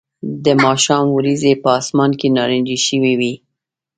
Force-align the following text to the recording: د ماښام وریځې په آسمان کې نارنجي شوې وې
د 0.45 0.45
ماښام 0.63 1.05
وریځې 1.11 1.53
په 1.61 1.67
آسمان 1.79 2.11
کې 2.19 2.27
نارنجي 2.37 2.77
شوې 2.87 3.13
وې 3.19 3.33